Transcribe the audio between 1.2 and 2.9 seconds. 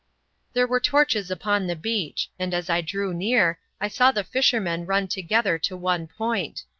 upon the beach, and as I